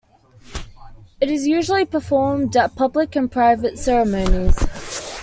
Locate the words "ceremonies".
3.77-4.57